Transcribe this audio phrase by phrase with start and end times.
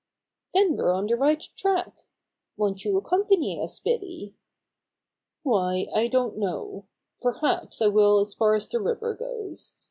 [0.55, 2.07] "Then we're on the right track.
[2.57, 4.33] Won't you accompany us, Billy?"
[5.43, 6.87] "Why, I don't know.
[7.21, 9.77] Perhaps I will as far as the river goes.